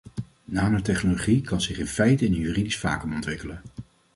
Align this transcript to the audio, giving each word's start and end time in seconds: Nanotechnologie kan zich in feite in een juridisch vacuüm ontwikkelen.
Nanotechnologie 0.45 1.41
kan 1.41 1.61
zich 1.61 1.79
in 1.79 1.87
feite 1.87 2.25
in 2.25 2.33
een 2.33 2.39
juridisch 2.39 2.77
vacuüm 2.79 3.13
ontwikkelen. 3.15 3.61